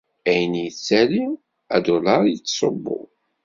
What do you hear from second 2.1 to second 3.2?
yettṣubbu.